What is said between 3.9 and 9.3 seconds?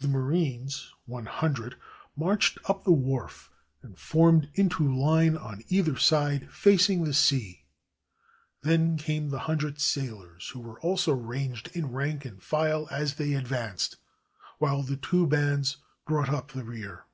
formed into line on either side, facing the sea; then came